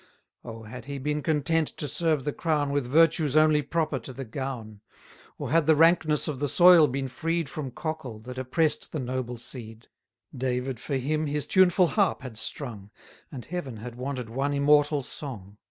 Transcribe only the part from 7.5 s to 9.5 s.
cockle, that oppress'd the noble